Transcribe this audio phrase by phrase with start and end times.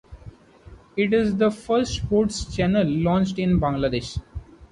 [0.97, 4.19] It is the first sports channel launched in Bangladesh.